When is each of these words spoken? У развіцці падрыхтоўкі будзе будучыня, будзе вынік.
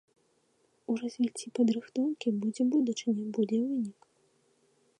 У 0.93 0.95
развіцці 1.01 1.47
падрыхтоўкі 1.59 2.29
будзе 2.45 2.63
будучыня, 2.73 3.23
будзе 3.39 3.57
вынік. 3.69 3.99